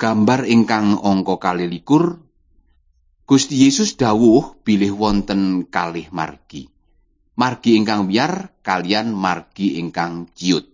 [0.00, 2.24] Gambar ingkang angka kalilikur
[3.28, 6.72] Gusti Yesus dawuh bilih wonten kalih margi.
[7.36, 10.64] Margi ingkang wiyar kalian margi ingkang ciut.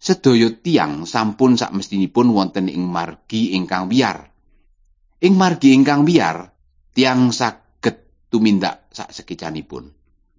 [0.00, 4.32] Sedaya tiang sampun sakmestinipun wonten ing margi ingkang wiyar.
[5.20, 6.48] Ing margi ingkang wiyar
[6.96, 9.92] tiang saged tumindak sak sekicanipun.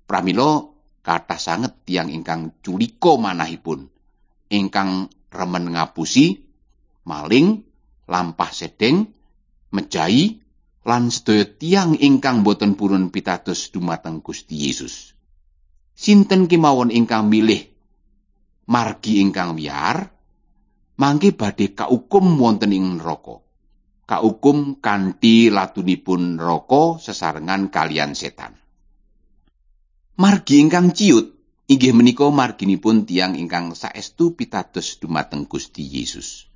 [0.09, 0.57] Pramila
[1.05, 3.85] kathah sanget tiang ingkang culika manahipun
[4.49, 6.41] ingkang remen ngapusi,
[7.05, 7.74] maling,
[8.05, 9.09] lampah sedeng,
[9.73, 10.41] mejahi,
[10.85, 15.17] lan sedaya tiang ingkang boten purun pitados dumateng Gusti Yesus.
[15.97, 17.75] Sinten kemawon ingkang milih
[18.69, 20.13] margi ingkang wiyar,
[21.01, 23.41] mangke badhe kaukum wonten ing neraka.
[24.05, 28.53] Kaukum kanthi latunipun neraka sesarengan kalian setan.
[30.21, 31.33] Margi ingkang ciut
[31.65, 36.53] inggih menika marginipun tiang ingkang saestu pitados dumateng Gusti Yesus.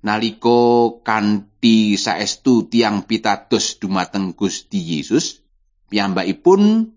[0.00, 5.44] Naliko kanthi saestu tiang pitados dumateng Gusti Yesus,
[5.92, 6.88] piyambakipun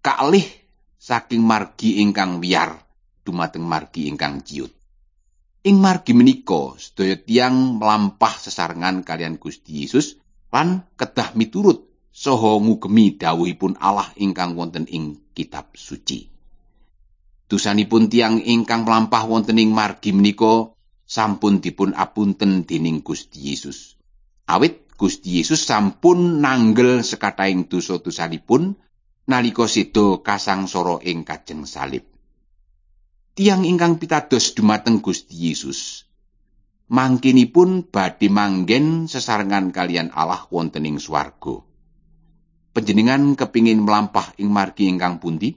[0.00, 0.48] kalih
[0.96, 2.80] saking margi ingkang wiyar
[3.28, 4.72] dumateng margi ingkang ciut.
[5.68, 10.16] Ing margi menika sedaya tiang melampah sesarengan kalian Gusti Yesus
[10.48, 16.24] lan kedah miturut saha ngugemi dawuhipun Allah ingkang wonten ing kitab suci.
[17.52, 20.72] Dusanipun tiang ingkang melampah wonten ing margi menika
[21.08, 23.96] sampun dipun apunten dening Gusti Yesus.
[24.44, 28.76] Awit Gusti Yesus sampun nanggel sekataing dosa-dosanipun
[29.24, 32.04] nalika seda kasangsara ing kajeng salib.
[33.32, 36.08] Tiang ingkang pitados dumateng Gusti Yesus
[36.88, 41.60] mangkinipun badhe manggen sesarengan kalian Allah wonten ing swarga.
[42.72, 45.52] Panjenengan kepingin melampah ing margi ingkang pundi?